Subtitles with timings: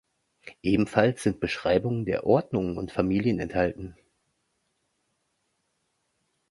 [0.63, 3.95] Ebenfalls sind Beschreibungen der Ordnungen und Familien enthalten.